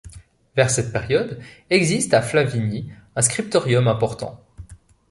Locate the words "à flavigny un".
2.15-3.21